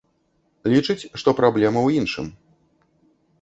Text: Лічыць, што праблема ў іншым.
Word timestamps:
Лічыць, 0.73 1.07
што 1.23 1.29
праблема 1.41 1.79
ў 1.87 2.01
іншым. 2.01 2.33